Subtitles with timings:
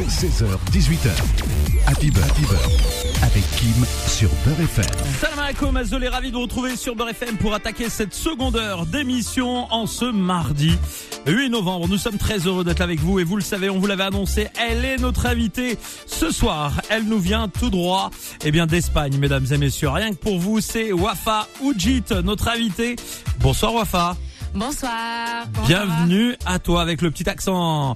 [0.00, 1.10] 16h, 18h.
[1.86, 2.70] Happy Beurre, Happy Beurre,
[3.22, 4.86] avec Kim sur Beurre FM.
[5.20, 8.56] Salam alaikum, Azol est ravi de vous retrouver sur Beurre FM pour attaquer cette seconde
[8.56, 10.78] heure d'émission en ce mardi
[11.26, 11.88] 8 novembre.
[11.88, 14.48] Nous sommes très heureux d'être avec vous et vous le savez, on vous l'avait annoncé,
[14.58, 16.72] elle est notre invitée ce soir.
[16.88, 18.10] Elle nous vient tout droit
[18.46, 19.90] eh bien d'Espagne, mesdames et messieurs.
[19.90, 22.96] Rien que pour vous, c'est Wafa Oujit, notre invitée.
[23.40, 24.16] Bonsoir Wafa.
[24.54, 25.44] Bonsoir.
[25.66, 27.94] Bienvenue à toi avec le petit accent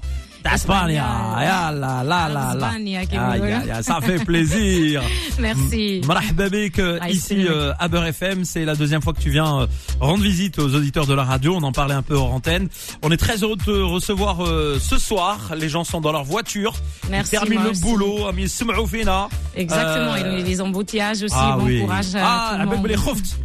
[0.51, 1.71] D'Espagna.
[1.71, 3.81] la la la.
[3.81, 5.01] Ça fait plaisir.
[5.39, 6.01] Merci.
[6.05, 8.45] Marhababik ah, ici euh, à Beurre FM.
[8.45, 9.67] C'est la deuxième fois que tu viens euh,
[9.99, 11.55] rendre visite aux auditeurs de la radio.
[11.55, 12.69] On en parlait un peu hors antenne.
[13.03, 15.53] On est très heureux de te recevoir euh, ce soir.
[15.57, 16.75] Les gens sont dans leur voiture.
[17.09, 17.35] Merci.
[17.35, 17.81] Ils terminent le aussi.
[17.81, 18.27] boulot.
[19.55, 20.13] Exactement.
[20.13, 20.37] Euh...
[20.37, 21.35] Et les embouteillages aussi.
[21.37, 21.81] Ah, bon oui.
[21.81, 22.07] courage.
[22.15, 22.87] Ah, tout le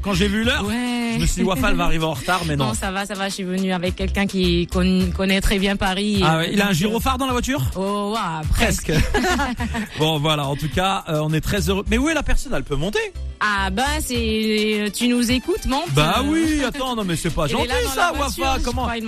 [0.03, 1.13] quand j'ai vu l'heure, ouais.
[1.15, 2.67] je me suis dit, Wafal va arriver en retard, mais non.
[2.67, 3.29] Non, ça va, ça va.
[3.29, 6.21] Je suis venu avec quelqu'un qui connaît très bien Paris.
[6.25, 6.43] Ah.
[6.51, 7.63] Il a un giron donc, gyrophare dans la voiture?
[7.77, 8.15] Oh,
[8.51, 8.93] presque.
[9.99, 11.85] Bon voilà, en tout cas, euh, on est très heureux.
[11.89, 12.53] Mais où est la personne?
[12.55, 15.91] Elle peut monter Ah, bah, c'est, tu nous écoutes, monte.
[15.93, 18.59] Bah Euh, oui, attends, non mais c'est pas gentil ça, voiture, Wafa.
[18.65, 19.05] Comment crois, il.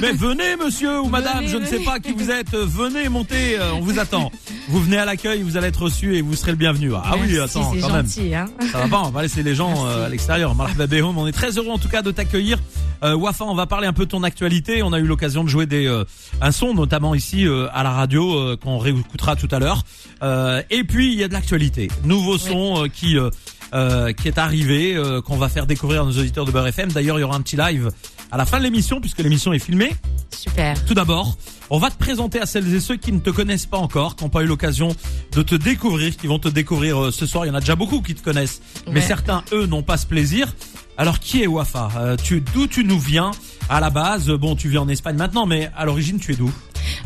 [0.00, 2.54] Mais venez, monsieur ou madame, Venez, je ne sais pas qui vous êtes.
[2.54, 4.30] euh, Venez, montez, euh, on vous attend.
[4.68, 6.90] Vous venez à l'accueil, vous allez être reçu et vous serez le bienvenu.
[6.94, 8.06] Ah oui, attends, quand même.
[8.06, 8.46] gentil, hein.
[8.72, 10.54] Ça va pas, on va laisser les gens euh, à l'extérieur.
[10.58, 12.58] On est très heureux en tout cas de t'accueillir.
[13.02, 14.82] Euh, Wafa, on va parler un peu de ton actualité.
[14.82, 16.04] On a eu l'occasion de jouer des euh,
[16.40, 19.82] un son, notamment ici euh, à la radio, euh, qu'on réécoutera tout à l'heure.
[20.22, 21.90] Euh, et puis il y a de l'actualité.
[22.04, 23.28] Nouveau son euh, qui euh,
[23.74, 26.90] euh, qui est arrivé, euh, qu'on va faire découvrir à nos auditeurs de Beurre FM.
[26.92, 27.90] D'ailleurs, il y aura un petit live
[28.30, 29.92] à la fin de l'émission puisque l'émission est filmée.
[30.30, 30.82] Super.
[30.84, 31.36] Tout d'abord,
[31.70, 34.24] on va te présenter à celles et ceux qui ne te connaissent pas encore, qui
[34.24, 34.94] n'ont pas eu l'occasion
[35.32, 37.44] de te découvrir, qui vont te découvrir euh, ce soir.
[37.46, 39.00] Il y en a déjà beaucoup qui te connaissent, mais Ouais.
[39.00, 40.54] certains, eux, n'ont pas ce plaisir.
[40.96, 41.88] Alors, qui est Wafa?
[41.96, 43.32] Euh, Tu D'où tu nous viens?
[43.68, 46.52] À la base Bon, tu vis en Espagne maintenant, mais à l'origine, tu es d'où?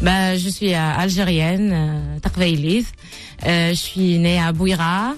[0.03, 2.19] Bah, je suis euh, algérienne, euh.
[3.47, 5.15] Euh, je suis née à Bouira.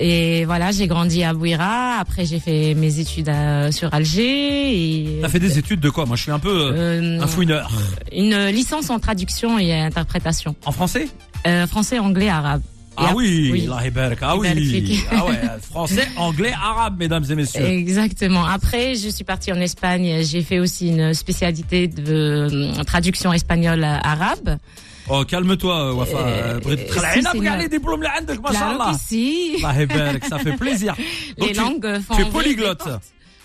[0.00, 1.98] Et voilà, j'ai grandi à Bouira.
[2.00, 5.18] Après, j'ai fait mes études à- sur Alger.
[5.20, 6.06] T'as fait des études de quoi?
[6.06, 6.72] Moi, je suis un peu euh,
[7.18, 7.70] euh, un fouineur.
[8.12, 10.56] une licence en traduction et interprétation.
[10.64, 11.08] En français?
[11.46, 12.62] Euh, français, anglais, arabe.
[12.96, 13.68] Ah oui, oui.
[13.70, 17.64] Ah oui, ah ouais, français, anglais, arabe, mesdames et messieurs.
[17.64, 18.44] Exactement.
[18.44, 20.22] Après, je suis partie en Espagne.
[20.22, 22.02] J'ai fait aussi une spécialité de
[22.50, 24.58] euh, traduction espagnole-arabe.
[25.10, 26.18] Oh, calme-toi, Wafa.
[28.50, 28.98] Claro que.
[29.62, 30.94] Bah, eh ben, ça fait plaisir.
[32.16, 32.88] Tu es polyglotte.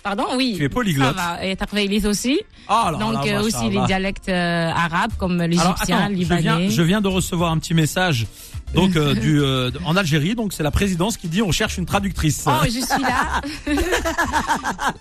[0.06, 0.54] Pardon, oui.
[0.56, 1.16] Tu es polyglotte.
[1.16, 1.44] Ça va.
[1.44, 2.38] Et Takveilis aussi.
[2.68, 6.38] Ah là Donc là, euh, aussi les dialectes euh, arabes comme Alors, l'égyptien, je viens,
[6.38, 6.70] libanais.
[6.70, 8.28] je viens de recevoir un petit message.
[8.74, 11.86] Donc euh, du euh, en Algérie, donc c'est la présidence qui dit on cherche une
[11.86, 12.44] traductrice.
[12.46, 13.40] Oh, je suis là.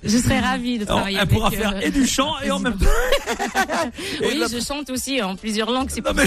[0.03, 2.51] je serais ravie de Alors, travailler elle pourra avec, faire euh, et du chant et
[2.51, 2.85] en même temps.
[4.21, 5.89] Oui, la- je chante aussi en plusieurs langues.
[5.89, 6.23] C'est mais,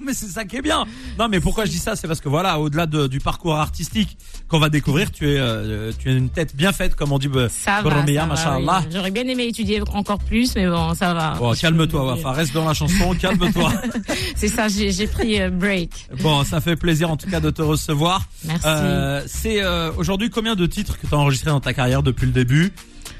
[0.00, 0.84] mais c'est ça qui est bien.
[1.18, 4.16] Non mais pourquoi je dis ça, c'est parce que voilà, au-delà de- du parcours artistique
[4.48, 5.40] qu'on va découvrir, tu es
[5.98, 7.28] tu es une tête bien faite comme on dit.
[7.48, 7.90] ça va.
[7.90, 8.82] Bromia, machallah.
[8.84, 8.90] oui.
[8.92, 11.34] J'aurais bien aimé étudier encore plus, mais bon, ça va.
[11.38, 13.72] Bon, calme-toi, Wafa, reste dans la chanson, calme-toi.
[14.36, 15.90] C'est ça, j'ai pris euh, break.
[16.22, 18.22] Bon, ça fait plaisir en tout cas de te recevoir.
[18.44, 18.62] Merci.
[18.66, 22.26] Euh, c'est euh, aujourd'hui combien de titres que tu as enregistrés dans ta carrière depuis
[22.26, 22.72] le début?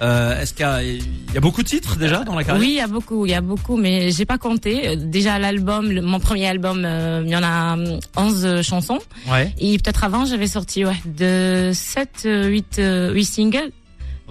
[0.03, 2.63] Euh, Est-ce qu'il y, a- il y a beaucoup de titres déjà dans la carrière?
[2.63, 4.97] Oui, il y a beaucoup, il y a beaucoup, mais j'ai pas compté.
[4.97, 8.99] Déjà l'album, mon premier album, euh, il y en a hum, 11 chansons.
[9.31, 9.53] Ouais.
[9.59, 12.81] Et peut-être avant, j'avais sorti ouais, de 7, 8,
[13.13, 13.71] 8 singles.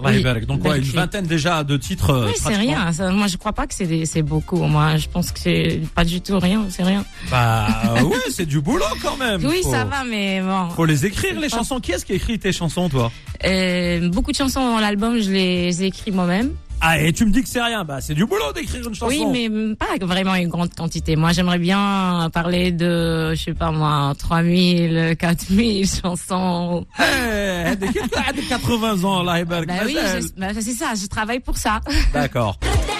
[0.04, 0.22] Oui.
[0.46, 2.10] Donc ouais, une vingtaine déjà de titres.
[2.10, 2.92] euh, Oui, c'est rien.
[2.92, 4.56] Ça, moi, je crois pas que c'est beaucoup.
[4.64, 6.64] Moi, je pense que c'est pas du tout rien.
[6.70, 7.04] C'est rien.
[7.30, 7.66] Bah
[8.04, 9.44] ouais, c'est du boulot quand même.
[9.44, 10.70] Oui, Faut- ça va, mais bon.
[10.70, 11.80] Faut les écrire les chansons.
[11.80, 13.10] Qui est-ce qui écrit tes chansons toi?
[13.44, 16.50] Euh, beaucoup de chansons dans l'album, je les ai écrites moi-même.
[16.80, 17.84] Ah, et tu me dis que c'est rien.
[17.84, 19.06] Bah, c'est du boulot d'écrire une chanson.
[19.06, 21.16] Oui, mais pas vraiment une grande quantité.
[21.16, 26.86] Moi, j'aimerais bien parler de, je sais pas moi, 3000, 4000 chansons.
[26.98, 29.96] Hey, des 80 ans, là, bah, oui,
[30.36, 31.80] bah, c'est ça, je travaille pour ça.
[32.12, 32.58] D'accord.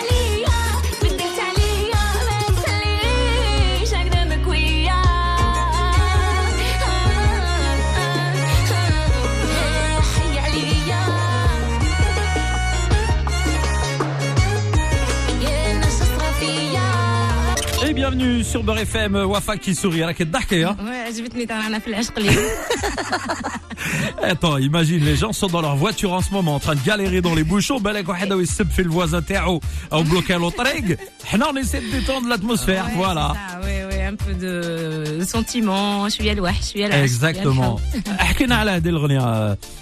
[18.00, 19.14] bienvenue sur Beurre FM.
[19.14, 20.00] Wafa qui sourit.
[20.00, 20.14] Elle a
[20.64, 20.74] hein.
[24.22, 27.20] Attends, imagine, les gens sont dans leur voiture en ce moment, en train de galérer
[27.20, 27.78] dans les bouchons.
[27.78, 27.92] Ben,
[28.72, 29.60] fait le voisin Théo,
[29.90, 30.64] au bloqué l'autre
[31.52, 32.86] on essaie de détendre l'atmosphère.
[32.96, 33.34] voilà.
[33.36, 36.06] Ah ouais, un peu de sentiment.
[36.06, 37.78] Je suis à l'ouah, je suis à Exactement.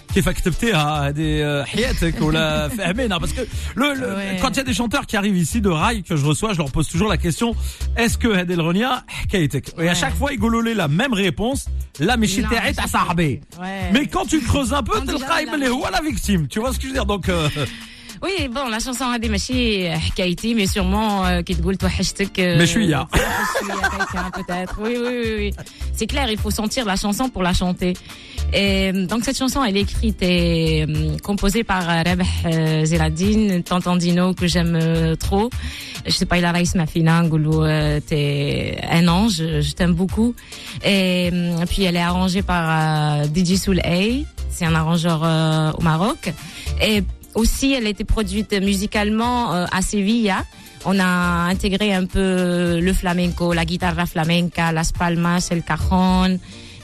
[0.07, 3.41] حكينا على هذه الاغنيه كيف كتبتيها هذه حياتك ولا فهمينا parce que
[3.75, 4.39] le, le- Ouais.
[4.41, 6.57] quand il y a des chanteurs qui arrivent ici de rail que je reçois je
[6.59, 7.55] leur pose toujours la question
[7.97, 9.95] est-ce que هذه الاغنيه حكايتك et à Ouais.
[9.95, 11.67] chaque fois ils يقولوا لي la même réponse
[11.99, 13.93] لا ماشي Non, تاعي تاع c'est- صاحبي Ouais.
[13.93, 16.59] mais quand tu creuses un peu On dirait تلقى la- اللي هو la victime tu
[16.59, 17.49] vois ce que je veux dire donc euh,
[18.21, 22.39] Oui, bon, la chanson هذه ماشي حكايتي, mais sûrement euh, كي تقول توحشتك.
[22.39, 23.07] euh, Mais شوية.
[23.59, 24.75] شوية quelqu'un, peut-être.
[24.79, 25.53] Oui, oui, oui, oui.
[25.93, 27.93] C'est clair, il faut sentir la chanson pour la chanter.
[28.53, 32.85] Et euh, donc cette chanson, elle est écrite et euh, composée par euh, Rabah euh,
[32.85, 35.49] Zeladine, Tonton Dino que j'aime euh, trop.
[36.05, 39.37] Je sais pas, il a raïs ma fille, Goulou, euh, t'es un ange,
[39.67, 40.33] je t'aime beaucoup.
[40.85, 43.99] Et euh, puis elle est arrangée par euh, DJ Soul A,
[44.53, 46.21] c'est un arrangeur euh, au Maroc.
[46.89, 47.03] Et
[47.34, 50.44] aussi, elle a été produite musicalement euh, à Sevilla.
[50.84, 56.38] On a intégré un peu le flamenco, la guitare flamenca, las palmas, el cajon,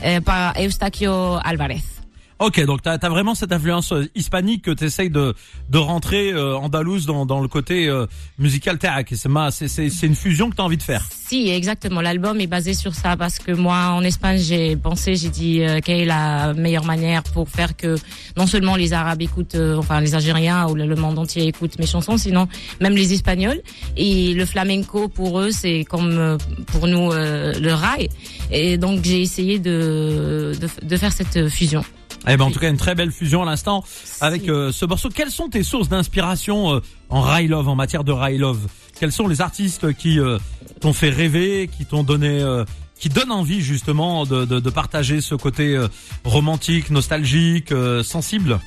[0.05, 1.94] euh, par Eustaquio Alvarez.
[2.41, 5.35] Ok, donc t'as as vraiment cette influence euh, hispanique que t'essayes de
[5.71, 8.07] de rentrer euh, andalouse dans dans le côté euh,
[8.39, 9.13] musical tac.
[9.51, 11.07] C'est c'est une fusion que t'as envie de faire.
[11.27, 12.03] Si, exactement.
[12.03, 15.81] L'album est basé sur ça parce que moi, en Espagne, j'ai pensé, j'ai dit euh,
[15.83, 17.97] quelle est la meilleure manière pour faire que
[18.37, 21.87] non seulement les Arabes écoutent, euh, enfin les Algériens ou le, monde entier écoute mes
[21.87, 22.47] chansons, sinon
[22.81, 23.63] même les Espagnols.
[23.97, 28.11] Et le flamenco pour eux, c'est comme euh, pour nous le rail.
[28.51, 31.83] Et donc j'ai essayé de, de de faire cette fusion.
[32.27, 33.85] Eh ben en tout cas une très belle fusion à l'instant
[34.21, 35.09] avec euh, ce morceau.
[35.11, 36.81] Quelles sont tes sources d'inspiration euh,
[37.11, 38.67] en rail love, en matière de rail love?
[38.99, 40.39] Quels sont les artistes qui euh,
[40.81, 42.65] t'ont fait rêver, qui t'ont donné, euh,
[42.99, 45.89] qui donnent envie justement de, de, de partager ce côté euh,
[46.25, 48.59] romantique, nostalgique, euh, sensible?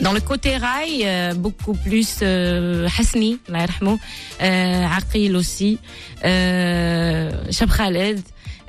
[0.00, 5.78] Dans le côté rail, euh, beaucoup plus euh, Hasni, euh, Aqil aussi,
[6.22, 8.20] euh, Chab Khaled.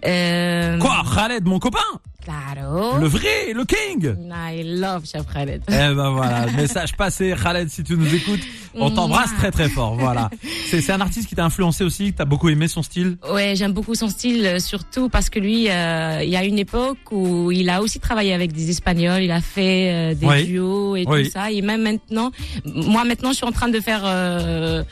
[0.05, 1.79] Euh, Quoi Khaled, mon copain?
[2.27, 2.97] Claro.
[2.99, 5.61] Le vrai, le king I love Chab Khaled.
[5.69, 8.41] Eh ben voilà, message passé, Khaled, si tu nous écoutes,
[8.75, 10.29] on t'embrasse très très fort, voilà.
[10.69, 13.17] C'est un artiste qui t'a influencé aussi, t'as beaucoup aimé son style?
[13.31, 16.59] Ouais, j'aime beaucoup son style, euh, surtout parce que lui, euh, il y a une
[16.59, 20.45] époque où il a aussi travaillé avec des Espagnols, il a fait euh, des Oui.
[20.45, 21.25] duos et Oui.
[21.25, 21.49] tout ça.
[21.51, 22.31] Et même maintenant,
[22.65, 24.83] moi maintenant, je suis en train de faire euh,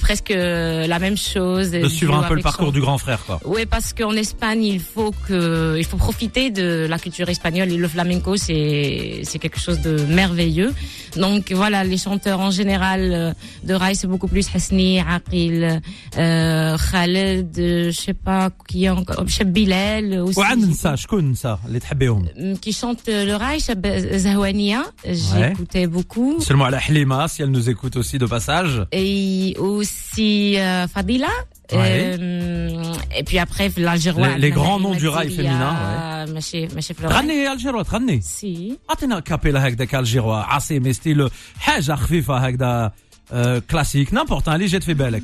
[0.00, 1.72] presque la même chose.
[1.72, 3.40] De suivre un peu le parcours du grand frère, quoi.
[3.44, 7.76] Oui, parce qu'en Espagne, il faut que, il faut profiter de la culture espagnole et
[7.76, 10.72] le flamenco, c'est quelque chose de merveilleux.
[11.16, 13.32] Donc voilà, les chanteurs en général euh,
[13.64, 15.80] de Rai, c'est beaucoup plus Hasni, Aqil,
[16.18, 20.34] euh, Khaled, euh, je sais pas qui encore, euh, Bilal aussi.
[21.34, 21.80] ça, les
[22.60, 23.58] Qui chante le Rai,
[24.18, 26.40] Zahwania, j'écoutais beaucoup.
[26.40, 28.86] Seulement à la Halima, si elle nous écoute aussi de passage.
[28.92, 30.56] Et aussi
[30.92, 31.28] Fadila.
[31.73, 32.17] Ouais.
[32.19, 34.27] Euh, et puis après, l'Algérois.
[34.29, 36.33] Les- les grands noms du rail féminin, ouais.
[36.33, 37.13] Maché, Maché Florent.
[37.17, 38.77] غني الجيروا تغني Si.
[38.89, 41.29] اعطينا كابيلا هكذاك الجيروا عاصمي ستيل
[41.59, 42.91] حاجه خفيفه هكذا
[43.33, 45.23] آه، كلاسيك نامبورت اللي جات في بالك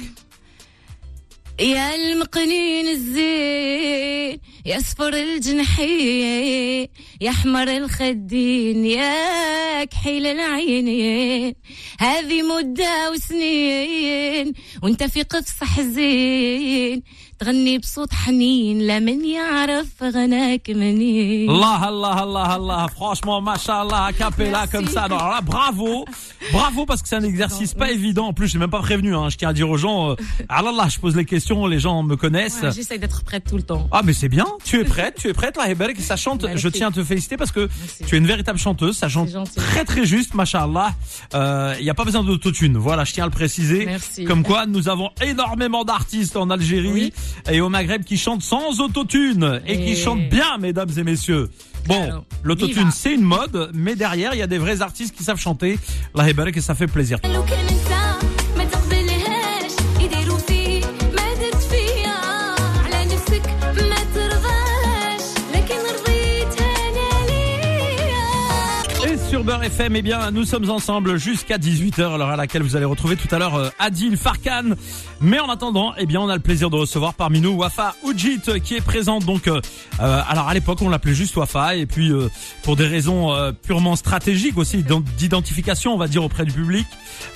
[1.61, 6.89] يا المقنين الزين يا صفر الجنحين
[7.21, 11.55] يا احمر الخدين يا كحيل العينين.
[12.01, 14.53] هذه مدة وسنين
[14.83, 17.03] وانت في قفص حزين.
[17.42, 24.72] تغني بصوت حنين لمن يعرف غناك منين الله الله الله الله franchement machallah capella Merci.
[24.72, 26.06] comme ça alors là bravo
[26.52, 29.16] bravo parce que c'est un exercice pas évident en plus je n'ai même pas prévenu
[29.16, 29.30] hein.
[29.30, 30.16] je tiens à dire aux gens euh,
[30.50, 33.44] ah là là je pose les questions les gens me connaissent Ouais, J'essaie d'être prête
[33.48, 33.88] tout le temps.
[33.92, 36.58] ah mais c'est bien tu es prête tu es prête là Heberek ça chante Merci.
[36.64, 38.04] je tiens à te féliciter parce que Merci.
[38.08, 39.56] tu es une véritable chanteuse ça chante C'est gentil.
[39.58, 40.90] très très juste machallah
[41.36, 44.24] Euh, il y a pas besoin d'autotune voilà je tiens à le préciser Merci.
[44.26, 47.14] comme quoi nous avons énormément d'artistes en Algérie Oui.
[47.51, 51.49] et au Maghreb qui chantent sans autotune et, qui Et- chantent bien mesdames et messieurs.
[51.87, 55.41] Bon l'autotune c'est une mode mais derrière il y a des vrais artistes qui savent
[55.41, 55.79] chanter.
[56.15, 57.19] La Heberek et ça fait plaisir
[69.53, 69.97] Beurre FM.
[69.97, 73.39] Eh bien, nous sommes ensemble jusqu'à 18h, l'heure à laquelle vous allez retrouver tout à
[73.39, 74.71] l'heure euh, Adil Farkan.
[75.21, 78.41] Mais en attendant, eh bien, on a le plaisir de recevoir parmi nous Wafa Oujit
[78.49, 79.27] euh, qui est présente.
[79.27, 79.61] Donc, euh,
[79.99, 82.31] alors à l'époque, on l'appelait juste Wafa, et puis euh,
[82.63, 86.87] pour des raisons euh, purement stratégiques aussi d'ident- d'identification, on va dire auprès du public.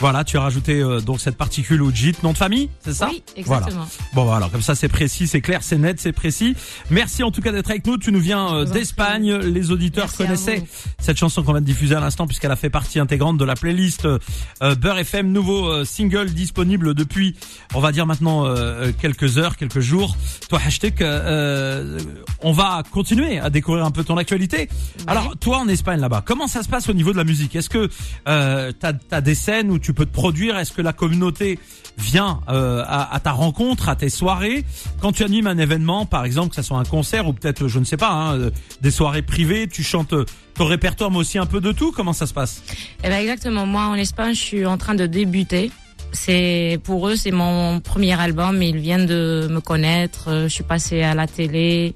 [0.01, 3.09] Voilà, tu as rajouté donc cette particule Oujit, nom de famille, c'est ça?
[3.11, 3.61] Oui, Voilà.
[3.67, 3.87] exactement.
[4.15, 6.57] Bon, bah, alors comme ça, c'est précis, c'est clair, c'est net, c'est précis.
[6.91, 7.99] Merci en tout cas d'être avec nous.
[7.99, 9.35] Tu nous viens d'Espagne.
[9.37, 10.65] Les auditeurs Merci connaissaient
[10.99, 14.07] cette chanson qu'on de diffuser à l'instant puisqu'elle a fait partie intégrante de la playlist
[14.07, 17.35] euh, Beurre FM, nouveau euh, single disponible depuis,
[17.75, 20.17] on va dire maintenant euh, quelques heures, quelques jours.
[20.49, 21.99] Toi, hashtag, euh,
[22.43, 24.69] on va continuer à découvrir un peu ton actualité.
[25.07, 27.57] Alors, toi en Espagne là-bas, comment ça se passe au niveau de la musique?
[27.57, 27.89] Est-ce que
[28.29, 30.57] euh, t'as as des scènes où tu peux te produire?
[30.57, 31.59] Est-ce que la communauté
[31.99, 34.65] vient euh, à, à ta rencontre, à tes soirées?
[35.01, 37.79] Quand tu animes un événement, par exemple, que ce soit un concert ou peut-être, je
[37.79, 40.15] ne sais pas, hein, des soirées privées, tu chantes
[40.57, 41.93] ton répertoire, mais aussi un peu de tout.
[41.93, 42.63] Comment ça se passe?
[43.05, 43.67] Eh ben exactement.
[43.67, 45.71] Moi, en Espagne, je suis en train de débuter.
[46.13, 48.63] C'est pour eux, c'est mon premier album.
[48.63, 50.45] Ils viennent de me connaître.
[50.45, 51.95] Je suis passée à la télé,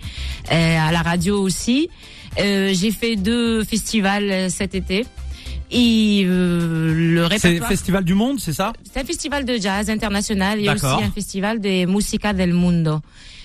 [0.53, 1.89] euh, à la radio aussi.
[2.39, 5.07] Euh, J'ai fait deux festivals euh, cet été.
[5.71, 7.69] Et euh, le C'est répertoire.
[7.71, 8.73] Festival du Monde, c'est ça?
[8.93, 10.69] C'est un festival de jazz international.
[10.69, 13.01] A aussi un festival de Musica del Mundo.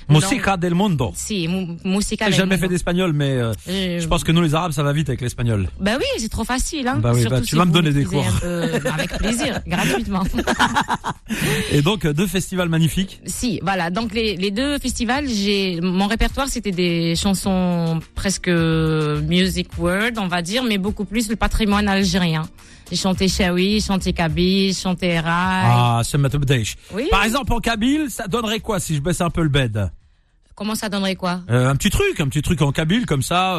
[0.10, 1.12] Musica del Mundo.
[1.16, 4.54] Si, mu- Musica J'ai jamais fait d'espagnol, mais euh, Euh, je pense que nous les
[4.56, 5.68] Arabes, ça va vite avec l'espagnol.
[5.80, 6.88] Bah oui, c'est trop facile.
[6.88, 7.00] Hein.
[7.02, 8.26] Bah oui, bah tu si vas me donner des cours.
[8.42, 10.24] peu, avec plaisir, gratuitement.
[11.72, 13.20] Et donc euh, deux festivals magnifiques.
[13.26, 13.90] Si, voilà.
[13.90, 20.28] Donc les, les deux festivals, j'ai mon répertoire, c'était des chansons presque music world, on
[20.28, 22.44] va dire, mais beaucoup plus le patrimoine algérien.
[22.92, 25.24] J'ai chanté Chaoui, chanté Kaby, chanté Rai.
[25.28, 26.20] Ah, c'est.
[27.10, 29.90] Par exemple, en Kabyle, ça donnerait quoi si je baisse un peu le bed?
[30.56, 31.42] Comment ça donnerait quoi?
[31.50, 33.56] Euh, Un petit truc, un petit truc en Kabyle comme ça.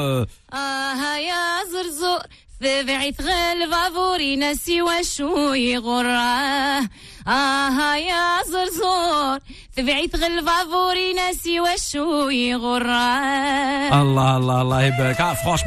[2.61, 6.89] ثبعث غل بابوري نسي وشو يغراه
[7.29, 9.39] آها يا زرزور.
[9.77, 15.61] ثبعث غل بابوري نسي وشو يغراه الله الله الله يبارك آه فروش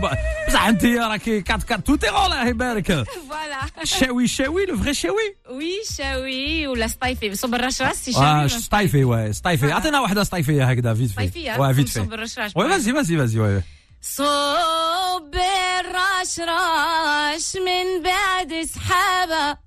[0.48, 5.72] بصح انت راكي كات كات توتي غولا يبارك فوالا شاوي شاوي لو فغي شاوي؟ وي
[5.98, 6.68] شاوي.
[6.68, 7.36] ولا سطايفي.
[7.36, 7.92] صب شاوي.
[8.18, 9.66] آه سطايفي واي سطايفي.
[9.68, 9.72] آه.
[9.72, 13.18] أعطينا واحدة سطايفية هكذا فيت في سطايفيه واه فيت في صب الرشاش وي فازي فازي
[13.18, 13.62] فازي
[14.02, 15.36] صب
[15.80, 19.58] الرشراش من بعد سحابة.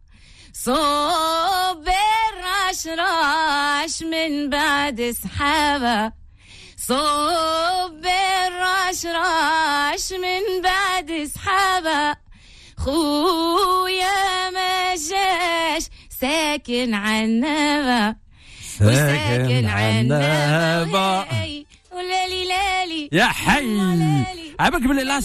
[0.52, 1.88] صب
[2.28, 6.12] الرشراش من بعد سحابة.
[6.76, 8.06] صب
[8.46, 12.16] الرشراش من بعد سحابة.
[12.78, 15.84] خويا ما جاش
[16.20, 18.16] ساكن عنابة.
[18.80, 21.41] وساكن عنابة.
[23.12, 24.41] يا حي.
[24.58, 25.20] Ah, bah, là,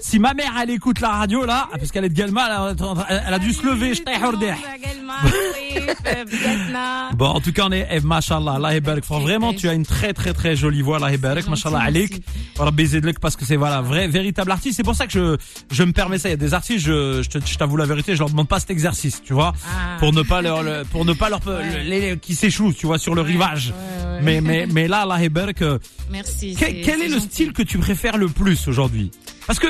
[0.00, 2.74] Si ma mère, elle écoute la radio, là, ah, parce qu'elle est de Galma,
[3.08, 3.94] elle a dû se lever.
[7.14, 8.58] bon, en tout cas, on est, eh mashallah,
[9.08, 12.22] Vraiment, tu as une très, très, très jolie voix, la Heberek, mashallah, Alik.
[13.20, 14.76] Parce que c'est, voilà, vrai, véritable artiste.
[14.76, 15.36] C'est pour ça que je,
[15.70, 16.28] je me permets ça.
[16.28, 18.70] Il y a des artistes, je, je t'avoue la vérité, je leur demande pas cet
[18.70, 19.52] exercice, tu vois.
[19.98, 21.40] Pour ne pas leur, pour ne pas leur,
[21.84, 23.72] les, qui s'échouent, tu vois, sur le rivage.
[24.22, 25.62] Mais, mais, mais là, la Heberek.
[25.62, 25.78] Euh,
[26.10, 26.56] merci.
[26.58, 29.10] Quel, est le style que tu préfères le plus aujourd'hui
[29.46, 29.66] Parce que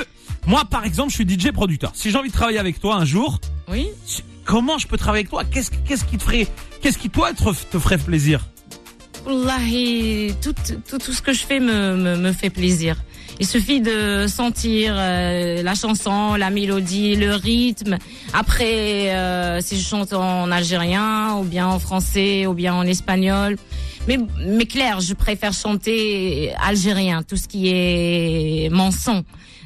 [0.47, 1.90] moi, par exemple, je suis DJ producteur.
[1.95, 3.88] Si j'ai envie de travailler avec toi un jour, Oui.
[4.45, 5.45] comment je peux travailler avec toi?
[5.45, 6.47] Qu'est-ce qu'est-ce qui te ferait
[6.80, 8.47] Qu'est-ce qui toi te, te ferait plaisir?
[9.26, 10.54] Wallahi, tout,
[10.88, 12.97] tout, tout ce que je fais me, me, me fait plaisir.
[13.38, 17.97] Il suffit de sentir euh, la chanson, la mélodie, le rythme.
[18.35, 23.57] Après, euh, si je chante en algérien, ou bien en français, ou bien en espagnol.
[24.11, 29.23] Mais, mais clair, je préfère chanter algérien, tout ce qui est mon son.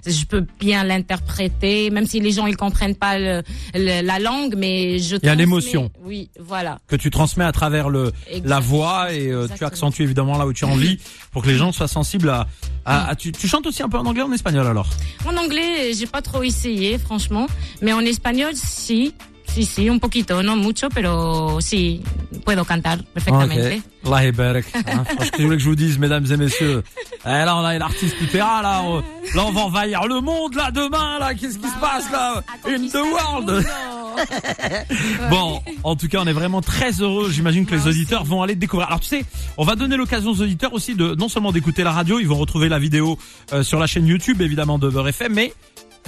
[0.07, 3.43] Je peux bien l'interpréter, même si les gens ils comprennent pas le,
[3.75, 5.17] le- la langue, mais je.
[5.23, 5.91] Il y a l'émotion.
[6.05, 6.77] Oui, voilà.
[6.89, 8.13] que tu transmets à travers le
[8.45, 10.99] la voix et euh, tu accentues évidemment là où tu as envie
[11.31, 12.47] pour que les gens soient sensibles à,
[12.85, 14.91] à, à- tu, tu chantes aussi un peu en anglais ou en espagnol alors?
[15.25, 17.47] En anglais, j'ai pas trop essayé, franchement.
[17.81, 19.15] Mais en espagnol, si.
[19.55, 22.03] Si, si, un poquito, no mucho, pero si,
[22.45, 23.77] puedo cantar perfectamente.
[23.77, 24.07] Ok.
[24.07, 24.67] Allah yabarak.
[24.75, 26.83] Hein, que je voulais que je vous dise mesdames et messieurs
[27.25, 30.55] eh, là on a l'artiste du terrain là on, là on va envahir le monde
[30.57, 32.43] là demain là qu'est-ce qui se passe là?
[32.67, 33.65] in the world
[35.31, 37.31] Bon, en tout cas, on est vraiment très heureux.
[37.31, 38.87] J'imagine que les auditeurs vont aller découvrir.
[38.87, 39.25] Alors, tu sais,
[39.57, 42.37] on va donner l'occasion aux auditeurs aussi de non seulement d'écouter la radio, ils vont
[42.37, 43.19] retrouver la vidéo
[43.53, 45.53] euh, sur la chaîne YouTube, évidemment, de Beurre FM, mais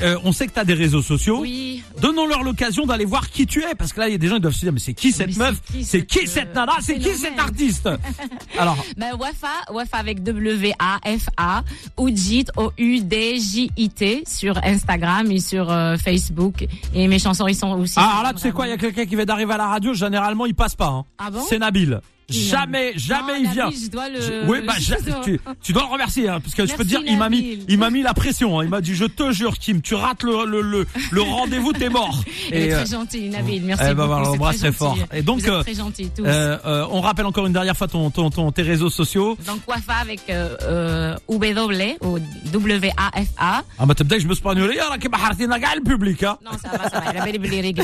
[0.03, 1.41] euh, on sait que tu as des réseaux sociaux.
[1.41, 1.83] Oui.
[2.01, 4.35] Donnons-leur l'occasion d'aller voir qui tu es, parce que là, il y a des gens
[4.37, 6.73] qui doivent se dire, mais c'est qui cette Mais meuf c'est qui euh, cette nana
[6.81, 7.89] C'est qui cet artiste
[8.59, 11.63] Alors, Ben, Wafa, Wafa avec W-A-F-A,
[11.97, 16.67] Oudjit, O-U-D-J-I-T, sur Instagram et sur euh, Facebook.
[16.95, 17.95] Et mes chansons, ils sont aussi.
[17.97, 19.69] ah, alors là, tu sais quoi, il y a quelqu'un qui vient d'arriver à la
[19.69, 20.89] radio, généralement, il passe pas.
[20.89, 21.05] Hein.
[21.19, 21.41] Ah bon?
[21.49, 22.01] C'est Nabil.
[22.29, 23.71] Jamais, jamais non, il vient.
[23.71, 24.21] Je dois le...
[24.21, 24.47] je...
[24.47, 24.95] Oui, bah, je...
[25.25, 27.29] tu, tu, dois le remercier, hein, parce que Merci, je peux te dire, il m'a
[27.29, 28.59] mis, il m'a mis la pression.
[28.59, 28.65] Hein.
[28.65, 31.89] Il m'a dit, je te jure, Kim, tu rates le le, le, le rendez-vous, t'es
[31.89, 32.21] mort.
[32.51, 33.63] Et, est euh, très gentil, Nabil.
[33.63, 33.85] Merci.
[33.91, 34.99] Eh ben, beaucoup, bah, très, fort.
[35.13, 36.25] Et donc, Vous êtes euh, très gentil, tous.
[36.25, 39.39] Euh, euh, on rappelle encore une dernière fois ton, ton, ton tes réseaux sociaux.
[39.47, 42.19] Donc Wafa avec euh, euh W ou
[42.53, 43.63] W A F A.
[43.79, 45.19] Ah bah t'as peut-être je me spagnolais, alors que bah
[45.77, 46.39] le public hein.
[46.45, 47.13] Non ça va, ça va.
[47.13, 47.75] Il a bien les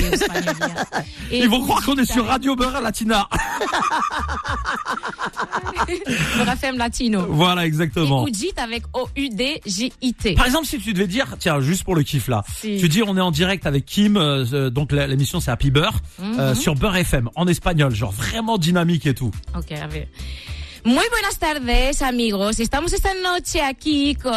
[1.30, 3.28] Ils vont croire qu'on est sur Radio Beurre Latina.
[6.52, 7.26] FM Latino.
[7.28, 8.22] voilà, Et exactement.
[8.22, 10.34] Oudjit avec O-U-D-J-I-T.
[10.34, 12.78] Par exemple, si tu devais dire, tiens, juste pour le kiff là, Si.
[12.78, 16.00] tu dis on est en direct avec Kim, euh, euh, donc l'émission c'est Happy Beurre,
[16.18, 16.40] Mhm.
[16.40, 19.30] euh, sur Beurre FM, en espagnol, genre vraiment dynamique et tout.
[19.56, 20.08] Ok, a ver.
[20.84, 22.58] Muy buenas tardes, amigos.
[22.58, 24.32] Estamos esta noche aquí con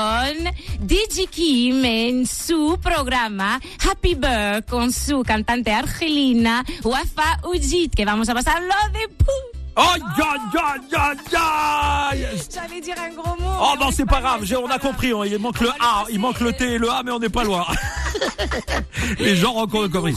[0.80, 8.30] DJ Kim en su programa Happy Bird con su cantante argelina Wafa Ujit, que vamos
[8.30, 9.65] a pasarlo de pu.
[9.78, 9.82] Oh,
[12.54, 13.52] J'allais dire un gros mot.
[13.60, 16.20] Oh non, c'est pas grave, on a compris, hein, il manque On le A, il
[16.20, 16.54] manque le.
[16.54, 17.66] T et le A, mais on n'est pas loin.
[19.20, 20.16] Les gens ont compris.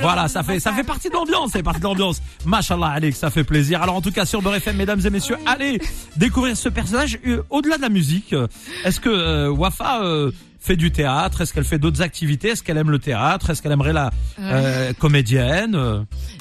[0.00, 2.20] Voilà, ça fait, ça fait partie de l'ambiance, ça fait partie de l'ambiance.
[2.44, 3.82] Machallah, Alex, ça fait plaisir.
[3.82, 5.80] Alors, en tout cas, sur Beurre FM, mesdames et messieurs, allez
[6.16, 7.18] découvrir ce personnage.
[7.26, 8.46] Euh, Au-delà de la musique, euh,
[8.84, 12.48] est-ce que euh, Wafa euh, fait du théâtre Est-ce qu'elle fait d'autres activités?
[12.48, 13.50] Est-ce qu'elle aime le théâtre?
[13.50, 15.76] Est-ce qu'elle aimerait la euh, comédienne?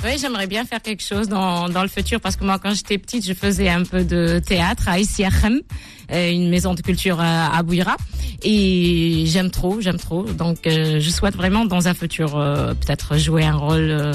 [0.03, 2.97] Oui, j'aimerais bien faire quelque chose dans, dans le futur parce que moi, quand j'étais
[2.97, 5.61] petite, je faisais un peu de théâtre à Issiachem,
[6.12, 7.96] une maison de culture à, à Bouira.
[8.42, 10.24] Et j'aime trop, j'aime trop.
[10.24, 14.12] Donc, euh, je souhaite vraiment dans un futur euh, peut-être jouer un rôle euh,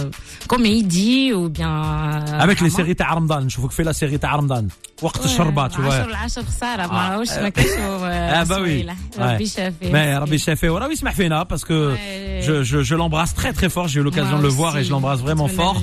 [0.48, 1.70] comédie ou bien...
[1.70, 2.84] euh, Avec les drama.
[2.84, 4.68] séries تاع رمضان نشوفك في la série تاع رمضان
[5.02, 8.86] وقت الشربة tu vois عشر العشر خسارة Ah, ما واش ما كنشوف Ah bah oui.
[9.20, 9.50] ربي Ouais.
[9.56, 12.42] شافي Mais Rabbi Chef et voilà, oui, Smahfina, parce que Ouais.
[12.48, 13.88] je, je, je l'embrasse très très fort.
[13.88, 15.78] J'ai eu l'occasion de le voir et je l'embrasse vraiment fort.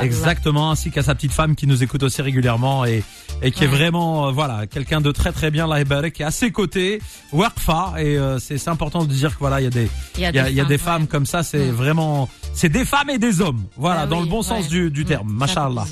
[0.00, 3.02] Exactement, ainsi qu'à sa petite femme qui nous écoute aussi régulièrement et,
[3.42, 3.76] et qui est Ouais.
[3.78, 7.93] vraiment, euh, voilà, quelqu'un de très très bien, là, qui est à ses côtés, Warfa,
[7.97, 10.29] et euh, c'est important de dire que voilà, il y a des, Il y a
[10.29, 11.71] il y a, des il y a des femmes, femmes comme ça, c'est Mm.
[11.71, 14.89] vraiment, c'est des femmes et des hommes, voilà, Ah dans oui, le bon sens du,
[14.91, 15.85] du Mm, terme, machallah.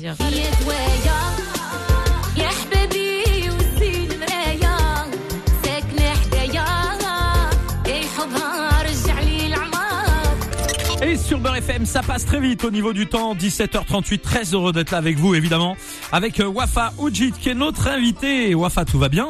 [11.28, 14.92] Sur Beurre FM, ça passe très vite au niveau du temps, 17h38, très heureux d'être
[14.92, 15.76] là avec vous, évidemment,
[16.10, 18.54] avec euh, Wafa Oujit, qui est notre invité.
[18.54, 19.28] Wafa, tout va bien?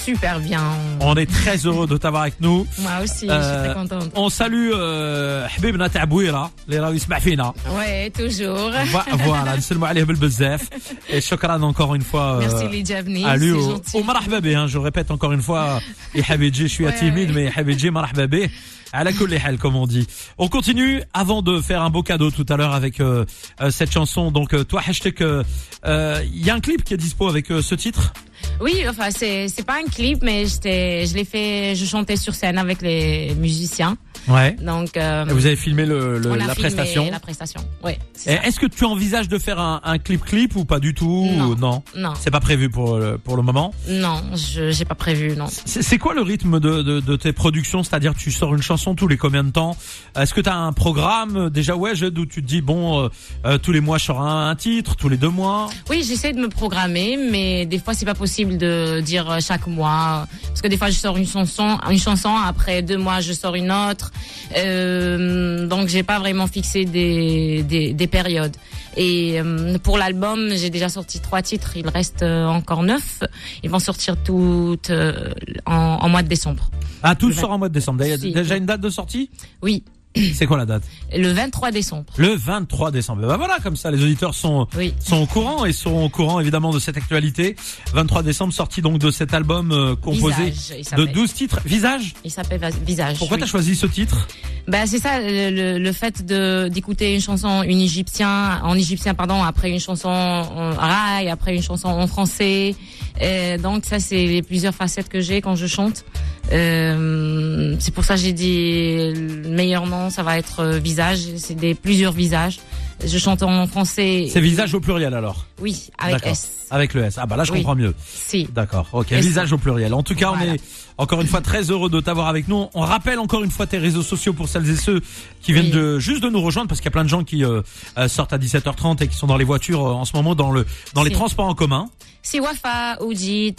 [0.00, 0.62] Super bien.
[1.00, 2.66] On est très heureux de t'avoir avec nous.
[2.78, 4.10] Moi aussi, je suis Euh, très contente.
[4.14, 8.70] On salue euh, حبيبنا تاع بويرة اللي راهو يسمع فينا Ouais, toujours.
[8.92, 10.62] Vo- voilà نسلموا عليه بالبزاف
[11.10, 13.96] et شكرا encore une fois euh, Merci les Javni, à lui c'est au- gentil.
[13.96, 15.82] ومرحبا به hein, je le répète encore une fois
[16.14, 17.34] يحب يجي شويه Ouais, timide ouais.
[17.34, 18.50] mais يحب يجي مرحبا به
[18.94, 20.06] على كل حال comme on dit
[20.38, 23.24] on continue avant de faire un beau cadeau tout à l'heure avec euh,
[23.60, 25.42] euh, cette chanson donc euh, toi hashtag euh,
[25.84, 28.12] euh, il y a un clip qui est dispo avec euh, ce titre
[28.59, 32.35] Oui, enfin c'est c'est pas un clip, mais j'étais je l'ai fait, je chantais sur
[32.35, 33.97] scène avec les musiciens.
[34.27, 37.19] Ouais Donc euh, et vous avez filmé le, le- on a la filmé prestation La
[37.19, 37.61] prestation.
[37.83, 37.97] Ouais.
[38.25, 41.47] Est-ce que tu envisages de faire un, un clip clip ou pas du tout Non.
[41.49, 43.73] ou non Non, C'est pas prévu pour le, pour le moment?
[43.89, 45.45] non, je j'ai pas prévu, non.
[45.65, 47.83] C'est quoi le rythme de, de, de tes productions?
[47.83, 49.75] C'est-à-dire tu sors une chanson tous les combien de temps?
[50.15, 53.09] Est-ce que tu as un programme euh, déjà ouais où tu te dis bon euh,
[53.45, 55.69] euh, tous les mois je sors un, un titre, tous les deux mois?
[55.89, 59.67] Oui, j'essaie de me programmer, mais des fois c'est pas possible de dire euh, chaque
[59.67, 63.33] mois, parce que des fois je sors une chanson, une chanson, après deux mois je
[63.33, 64.10] sors une autre,
[64.57, 68.55] euh, donc j'ai pas vraiment fixé des, des, des périodes.
[68.97, 73.23] Et euh, pour l'album, j'ai déjà sorti trois titres, il reste euh, encore neuf.
[73.63, 75.33] Ils vont sortir toutes euh,
[75.65, 76.69] en, en mois de décembre.
[77.01, 78.03] Ah tout sort en mois de décembre.
[78.17, 78.31] Si.
[78.31, 79.29] déjà une date de sortie?
[79.61, 79.83] Oui,
[80.33, 80.83] C'est quoi la date?
[81.15, 82.05] Le 23 décembre.
[82.17, 83.25] Le 23 décembre.
[83.25, 84.93] Bah voilà comme ça les auditeurs sont Oui.
[84.99, 87.55] sont au courant et seront au courant évidemment de cette actualité.
[87.93, 91.11] 23 décembre sortie donc de cet album euh, composé Visage, de s'appelle.
[91.13, 91.59] 12 titres.
[91.65, 92.13] Visage?
[92.25, 93.17] Il s'appelle Visage.
[93.19, 93.41] Pourquoi oui.
[93.41, 94.27] t'as choisi ce titre?
[94.67, 99.13] Bah c'est ça le, le- le fait de d'écouter une chanson une égyptien en égyptien
[99.15, 102.75] pardon après une chanson en rail après une chanson en français
[103.21, 106.05] Euh, donc ça c'est les plusieurs facettes que j'ai quand je chante.
[106.51, 111.19] Euh, c'est pour ça que j'ai dit le meilleur nom ça va être euh, visage.
[111.37, 112.59] C'est des plusieurs visages
[113.05, 114.27] Je chante en français.
[114.31, 115.45] C'est visage au pluriel alors.
[115.59, 116.25] Oui, avec.
[116.25, 116.51] S.
[116.69, 117.15] Avec le S.
[117.17, 117.57] Ah bah là je Oui.
[117.59, 117.93] comprends mieux.
[118.05, 118.47] Si.
[118.53, 118.87] D'accord.
[118.93, 119.11] Ok.
[119.11, 119.25] S.
[119.25, 119.93] Visage au pluriel.
[119.93, 120.59] En tout cas, on est
[120.97, 122.67] encore une fois très heureux de t'avoir avec nous.
[122.73, 125.01] On rappelle encore une fois tes réseaux sociaux pour celles et ceux
[125.41, 125.71] qui viennent Oui.
[125.71, 127.61] de juste de nous rejoindre parce qu'il y a plein de gens qui euh,
[127.97, 130.51] euh, sortent à 17h30 et qui sont dans les voitures euh, en ce moment dans
[130.51, 131.87] le dans les transports en commun.
[132.21, 133.55] C'est Wafa Oudjit.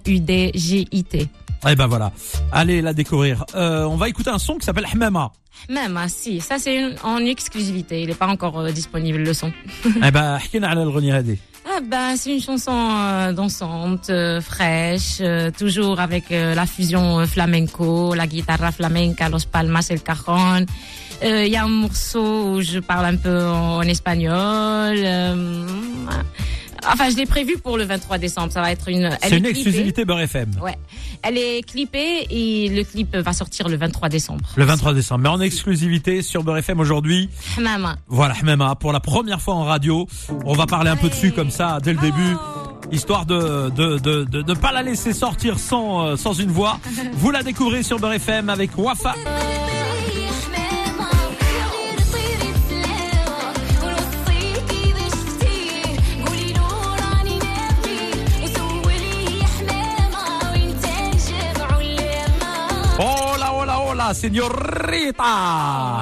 [0.00, 1.28] W-A-F-A-O-U-D-J-I-T.
[1.68, 2.10] Eh ben voilà,
[2.52, 3.44] allez la découvrir.
[3.54, 5.32] Euh, on va écouter un son qui s'appelle Hmama.
[5.68, 9.52] Hmama, si, ça c'est une, en exclusivité, il n'est pas encore euh, disponible le son.
[9.84, 10.38] eh ben,
[11.66, 15.22] ah ben, c'est une chanson euh, dansante, fraîche,
[15.58, 20.64] toujours avec la fusion flamenco, la guitare flamenca, los palmas, el cajon.
[21.22, 24.96] Il y a un morceau où je parle un peu en espagnol
[26.88, 28.52] enfin, je l'ai prévu pour le 23 décembre.
[28.52, 29.10] Ça va être une.
[29.22, 30.50] C'est est une exclusivité Beurre FM.
[30.62, 30.76] Ouais,
[31.22, 34.44] elle est clippée et le clip va sortir le 23 décembre.
[34.56, 35.22] Le 23 décembre.
[35.22, 37.28] Mais en exclusivité sur Beurre FM aujourd'hui.
[38.08, 40.06] Voilà, Hmema, pour la première fois en radio.
[40.44, 42.36] On va parler un peu dessus comme ça dès le début.
[42.92, 46.80] Histoire de de de de, de pas la laisser sortir sans euh, sans une voix.
[47.14, 49.14] Vous la découvrez sur Beurre FM avec Wafa.
[63.90, 64.28] Oh là oh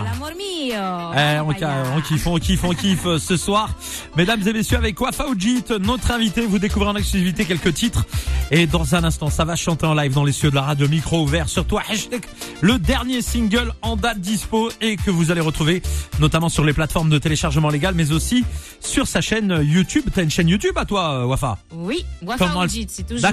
[0.04, 1.12] l'amor mio.
[1.16, 3.70] Eh, on, kiffe, on kiffe, on kiffe euh, ce soir.
[4.16, 8.04] Mesdames et messieurs, avec Wafa Oujit, notre invité, vous découvrez en exclusivité quelques titres.
[8.50, 10.88] Et dans un instant, ça va chanter en live dans les cieux de la radio,
[10.88, 11.48] micro ouvert.
[11.48, 12.24] Surtout, hashtag,
[12.60, 15.82] le dernier single en date dispo et que vous allez retrouver
[16.20, 18.44] notamment sur les plateformes de téléchargement légal, mais aussi
[18.80, 20.04] sur sa chaîne YouTube.
[20.14, 21.58] T'as une chaîne YouTube à toi, euh, Wafa?
[21.72, 23.30] Oui, Wafa Oudjit, c'est toujours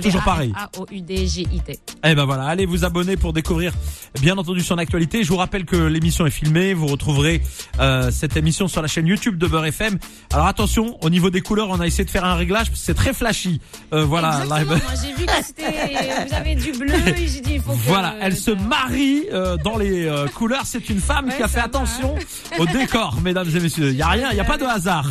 [0.00, 0.50] toujours pareil.
[0.50, 1.78] W-A-F-A-O-U-D-G-I-T.
[2.04, 3.72] Eh ben voilà, allez vous abonner pour découvrir
[4.20, 5.22] bien entendu son actualité.
[5.24, 7.42] Je vous rappelle que l'émission est filmée, vous retrouverez
[7.80, 9.98] euh, cette émission sur la chaîne YouTube de Beurre FM.
[10.32, 12.86] Alors attention, au niveau des couleurs, on a essayé de faire un réglage, parce que
[12.86, 13.60] c'est très flashy.
[13.92, 14.68] Euh, voilà, live.
[14.68, 17.76] moi j'ai vu que c'était, vous avez du bleu et j'ai dit il faut que...
[17.86, 20.62] Voilà, elle se marie euh, dans les euh, couleurs.
[20.64, 21.64] C'est une femme Ouais, qui a fait va.
[21.64, 22.14] attention
[22.58, 23.90] au décor, mesdames et messieurs.
[23.90, 25.06] Il y a rien, il y a pas de hasard.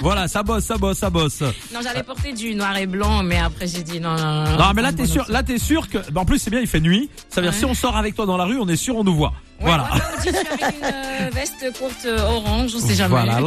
[0.00, 1.40] Voilà, ça bosse, ça bosse, ça bosse.
[1.40, 4.56] Non, j'allais porter du noir et blanc, mais après j'ai dit non, non, non.
[4.58, 6.66] Non, mais là t'es sûr, là t'es sûr que, bah, en plus c'est bien, il
[6.66, 7.10] fait nuit.
[7.28, 9.04] Ça veut dire si on sort avec toi dans la rue, on est sûr, on
[9.04, 9.32] nous voit.
[9.60, 9.82] Ouais, voilà.
[9.92, 13.10] Wafa Oudjit, je suis avec une euh, veste courte euh, orange, on sait jamais.
[13.10, 13.40] Voilà,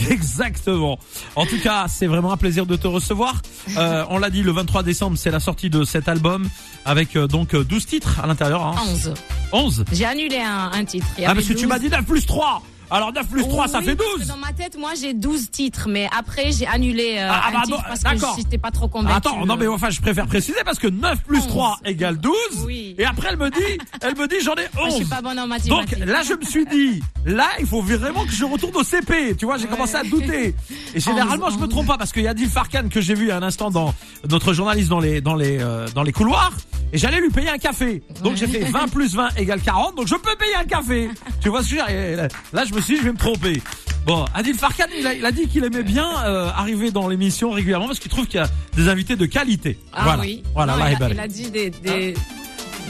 [0.10, 0.98] exactement.
[1.34, 3.42] En tout cas, c'est vraiment un plaisir de te recevoir.
[3.76, 6.48] Euh, on l'a dit, le 23 décembre, c'est la sortie de cet album
[6.84, 8.62] avec euh, donc euh, 12 titres à l'intérieur.
[8.64, 8.76] Hein.
[8.88, 9.14] 11.
[9.52, 11.06] 11 J'ai annulé un, un titre.
[11.18, 11.66] Il y Ah, parce que tu 12.
[11.66, 14.28] m'as dit 9 plus 3 Alors 9 plus 3, ça Oui, fait parce que 12
[14.28, 17.62] Dans ma tête, moi j'ai 12 titres, mais après j'ai annulé euh, Ah, un bah,
[17.66, 19.14] titre parce que j'étais pas trop convaincue.
[19.16, 22.32] Attends, non mais enfin je préfère préciser parce que 9 plus 3 égale 12
[22.64, 22.94] Oui.
[22.98, 25.10] et après elle me dit, elle me dit j'en ai Moi, je suis 11.
[25.10, 25.98] pas bonne en Donc mathématiques.
[26.06, 29.44] là je me suis dit, là il faut vraiment que je retourne au CP, tu
[29.44, 30.54] vois, j'ai commencé à douter.
[30.94, 33.30] Et généralement je me trompe pas parce qu'il y a Adil Farkan que j'ai vu
[33.30, 33.94] à un instant dans
[34.30, 36.52] notre journaliste dans les dans les euh, dans les couloirs
[36.92, 38.02] et j'allais lui payer un café.
[38.22, 41.10] Donc j'ai fait 20 plus 20 égale 40, donc je peux payer un café.
[41.40, 42.28] Tu vois ce que je veux dire?
[42.52, 43.62] Là, je me suis dit je vais me tromper.
[44.06, 47.50] Bon, Adil Farkan, il a, il a dit qu'il aimait bien euh, arriver dans l'émission
[47.50, 49.78] régulièrement parce qu'il trouve qu'il y a des invités de qualité.
[49.92, 50.22] Ah voilà.
[50.22, 50.42] oui.
[50.54, 51.12] Voilà, Non, Allah il, a, Eberk.
[51.14, 52.14] il a dit des, des,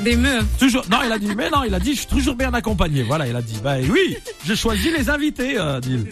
[0.05, 0.45] des meufs.
[0.61, 0.85] Toujours.
[0.91, 1.35] Non, il a dit.
[1.37, 1.93] Mais non, il a dit.
[1.95, 3.03] Je suis toujours bien accompagné.
[3.03, 3.59] Voilà, il a dit.
[3.65, 6.07] Bah oui, j'ai choisi les invités, euh, Adil.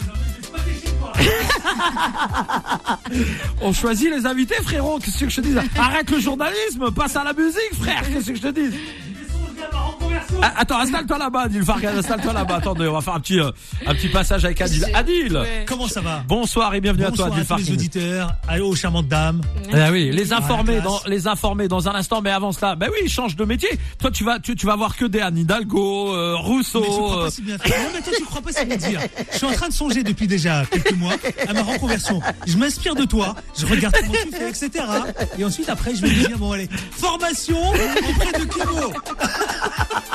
[3.61, 4.99] On choisit les invités, frérot.
[4.99, 5.55] Qu'est-ce que je te dis?
[5.77, 8.03] Arrête le journalisme, passe à la musique, frère.
[8.11, 8.75] Qu'est-ce que je te dis?
[10.41, 11.97] Attends, installe-toi là-bas, Adil Farkan.
[11.97, 12.55] Installe-toi là-bas.
[12.55, 13.51] Attendez, on va faire un petit, euh,
[13.85, 14.85] un petit passage avec Adil.
[14.93, 15.37] Adil.
[15.37, 15.65] Ouais.
[15.67, 18.75] Comment ça va Bonsoir et bienvenue Bonsoir à toi, Adil à tous les auditeurs, allô
[18.75, 19.41] charmantes dames.
[19.73, 23.09] Ah oui, les informer dans les informer dans un instant, mais avant cela, ben oui,
[23.09, 23.69] change de métier.
[23.99, 26.81] Toi, tu vas tu, tu vas voir que des Anne Hidalgo, euh, Rousseau.
[26.81, 27.77] Mais je crois pas si bien faire.
[27.77, 28.99] Non, mais toi, tu crois pas si bien dire.
[29.31, 31.13] Je suis en train de songer depuis déjà quelques mois
[31.47, 32.21] à ma reconversion.
[32.45, 34.85] Je m'inspire de toi, je regarde comment tu fais, etc.
[35.37, 38.93] Et ensuite, après, je vais me dire, bon, allez, formation auprès de Kimo.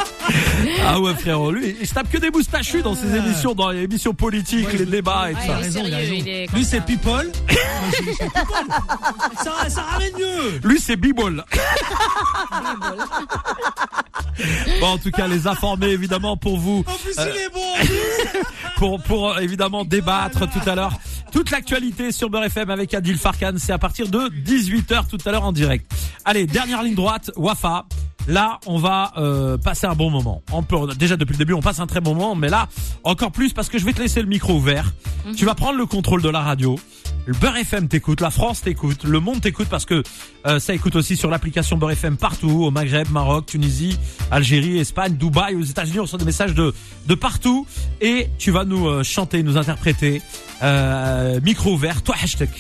[0.85, 3.17] Ah ouais, frérot, lui, il se tape que des moustachus dans ses Ah.
[3.19, 5.81] émissions, dans les émissions politiques, Ouais, les débats et tout Ouais, ça.
[6.55, 6.81] Lui, c'est.
[6.85, 7.31] People.
[9.43, 10.61] Ça, ça ramène mieux.
[10.69, 11.45] Lui, c'est B-Ball.
[14.81, 18.41] bon, en tout cas, les informer, évidemment, pour vous, En plus, Euh, il est bon.
[18.77, 20.93] pour, pour euh, évidemment débattre tout à l'heure.
[21.33, 25.31] Toute l'actualité sur Beurre FM avec Adil Farkan, c'est à partir de 18h tout à
[25.33, 25.91] l'heure en direct.
[26.25, 27.87] Allez, dernière ligne droite, Wafa.
[28.29, 30.43] Là, on va euh, passer un bon moment.
[30.53, 32.69] On peut, déjà depuis le début, on passe un très bon moment, mais là,
[33.05, 34.93] encore plus parce que je vais te laisser le micro ouvert.
[35.37, 36.79] Tu vas prendre le contrôle de la radio.
[37.27, 40.03] Le Beurre FM t'écoute, la France t'écoute, le monde t'écoute parce que
[40.47, 43.97] euh, ça écoute aussi sur l'application Beurre FM partout, au Maghreb, Maroc, Tunisie,
[44.33, 46.75] Algérie, Espagne, Dubaï, aux États-Unis, on reçoit des messages de
[47.07, 47.67] de partout
[48.01, 50.21] et tu vas nous euh, chanter, nous interpréter.
[50.63, 52.51] Euh, micro ouvert, toi hashtag.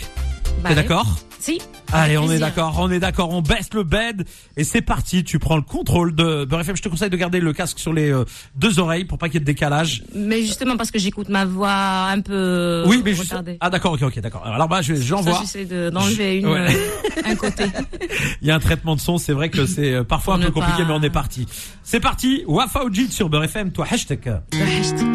[0.62, 1.06] Bah T'es d'accord
[1.38, 1.60] Si.
[1.92, 4.24] Allez, on est d'accord, on est d'accord, on baisse le bed
[4.56, 5.24] et c'est parti.
[5.24, 6.76] Tu prends le contrôle de Beurre FM.
[6.76, 9.34] Je te conseille de garder le casque sur les euh, deux oreilles pour pas qu'il
[9.34, 10.04] y ait de décalage.
[10.14, 13.14] Mais justement parce que j'écoute ma voix un peu oui, mais.
[13.14, 13.34] Juste...
[13.60, 14.46] Ah d'accord, ok, ok, d'accord.
[14.46, 15.40] Alors bah j'envoie.
[15.40, 16.74] J'essaie d'enlever une ouais.
[16.74, 17.64] Euh, un côté.
[18.42, 20.50] Il y a un traitement de son, c'est vrai que c'est euh, parfois un peu
[20.50, 21.46] compliqué, mais on est parti.
[21.82, 22.44] C'est parti.
[22.46, 23.72] Wafa sur Beurre FM.
[23.72, 24.22] Toi hashtag.
[24.22, 25.06] Toi hashtag.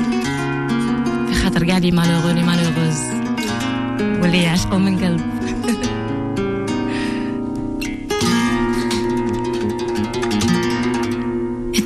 [1.91, 2.86] malheureux, les malheureux.
[4.21, 5.21] واللي يعشقوا من قلب.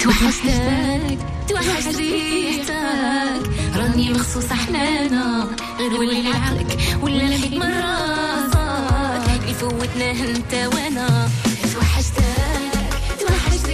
[0.02, 1.18] توحشتك
[1.50, 5.48] توحشت ريحتك راني مخصوصة حنانة
[5.80, 11.30] غير ولي عقلك ولا الحكمة راسك اللي فوتناه انت وأنا.
[11.74, 13.68] توحشتك توحشت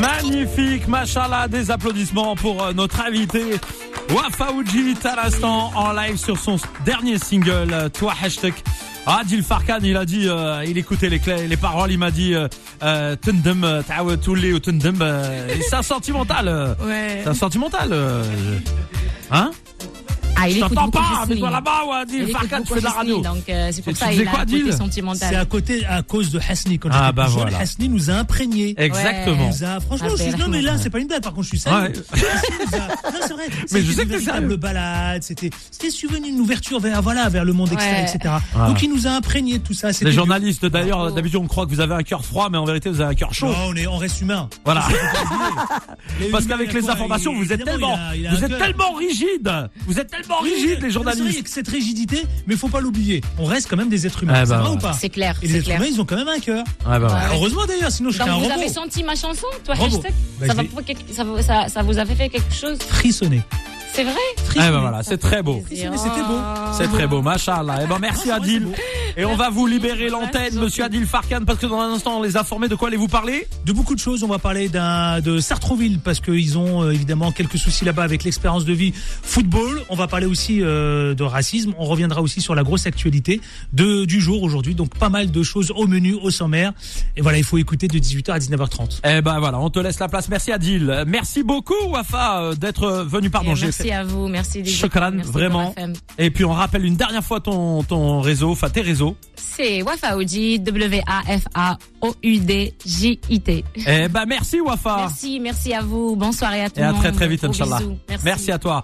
[0.00, 3.42] Magnifique, machallah, des applaudissements pour euh, notre invité
[4.10, 8.54] Wafa Oujit à l'instant en live sur son dernier single, euh, Toi Hashtag.
[9.06, 12.10] Ah, Dil Farkan, il a dit, euh, il écoutait les, clés, les paroles, il m'a
[12.10, 16.76] dit, euh, Tundem, Ta'awad Touli ou Tundem, euh, et c'est un sentimental.
[16.80, 17.20] Ouais.
[17.22, 17.88] C'est un sentimental.
[17.92, 18.22] euh,
[19.30, 19.50] Hein?
[20.36, 22.80] Ah, il Je t'entends pas, mais toi là-bas, ouais, Dil Il écoute Farkan, tu fais
[22.80, 23.20] de la radio.
[23.22, 25.28] Donc euh, c'est pour ça disais il a quoi, un côté Dil sentimental.
[25.30, 26.78] C'est à côté, à cause de Hasni.
[26.78, 27.58] Quand Ah, bah voilà.
[27.58, 28.74] Hasni nous a imprégnés.
[28.76, 29.48] Exactement.
[29.48, 31.22] Nous a- franchement, je suis, non, mais là, c'est pas une blague.
[31.22, 31.92] Par contre, je suis sérieux.
[32.12, 32.20] Ouais.
[32.22, 33.44] Hasni nous a- non, c'est vrai.
[33.72, 34.56] Mais je C'était sais une que véritable sérieux.
[34.56, 35.22] balade.
[35.22, 38.34] C'était, c'était souvent une ouverture vers, voilà, vers le monde extérieur, etc.
[38.56, 38.66] Ah.
[38.68, 39.90] Donc, il nous a imprégnés de tout ça.
[40.00, 42.90] Les journalistes, d'ailleurs, d'habitude, on croit que vous avez un cœur froid, mais en vérité,
[42.90, 43.46] vous avez un cœur chaud.
[43.48, 44.48] Non, on est, on reste humain.
[44.64, 44.86] Voilà.
[46.32, 47.98] Parce qu'avec les informations, vous êtes tellement,
[48.30, 49.50] vous êtes tellement rigide.
[49.86, 51.26] Vous êtes tellement tellement Oui, rigides, les c'est vrai, journalistes.
[51.30, 53.20] Il y a que cette rigidité, mais faut pas l'oublier.
[53.38, 54.40] On reste quand même des êtres humains.
[54.42, 55.76] Eh ça ben, va ou pas C'est clair, Et les c'est êtres clair.
[55.80, 56.64] humains, ils ont quand même un cœur.
[56.86, 57.34] Ouais, bah, ouais.
[57.36, 58.54] Heureusement d'ailleurs, sinon je serais un vous robot.
[58.54, 59.96] avez senti ma chanson, toi, Robot.
[59.96, 60.62] hashtag Bah, ça, va
[61.24, 63.42] vous- ça, vous avait fait quelque chose Frissonner.
[63.92, 64.14] C'est vrai
[64.56, 65.62] Eh ben voilà, c'est très beau.
[65.66, 66.38] Frissonner, c'était beau.
[66.76, 67.78] C'est très beau, machallah.
[67.84, 68.68] Eh ben merci Ah, c'est vrai, c'est Adil.
[69.16, 70.84] Et on va vous libérer l'antenne, monsieur.
[70.84, 73.46] Adil Farkan, parce que dans un instant, on les a informés de quoi allez-vous parler?
[73.64, 77.30] De beaucoup de choses, on va parler d'un de Sartrouville parce qu'ils ont euh, évidemment
[77.30, 79.82] quelques soucis là-bas avec l'expérience de vie football.
[79.88, 81.74] On va parler aussi euh, de racisme.
[81.78, 83.40] On reviendra aussi sur la grosse actualité
[83.72, 84.74] de du jour aujourd'hui.
[84.74, 86.72] Donc pas mal de choses au menu, au sommaire.
[87.16, 89.00] Et voilà, il faut écouter de 18h à 19h30.
[89.04, 90.28] Eh ben voilà, on te laisse la place.
[90.28, 91.04] Merci Adil.
[91.06, 93.30] Merci beaucoup Wafa euh, d'être venu.
[93.30, 93.92] Pardon, j'ai Merci fait.
[93.92, 95.74] à vous, merci des Shukran, merci vraiment.
[96.18, 99.03] Et puis on rappelle une dernière fois ton ton réseau, enfin tes réseaux.
[99.36, 100.58] C'est Wafaoudi,
[102.34, 103.64] W-A-F-A-O-U-D-J-I-T.
[103.86, 104.96] Eh ben merci Wafa.
[104.96, 106.16] Merci, merci à vous.
[106.16, 107.00] Bonne soirée à tout Et à monde.
[107.00, 107.78] très très vite Inch'Allah.
[107.78, 107.96] bisous.
[108.24, 108.82] Merci à toi.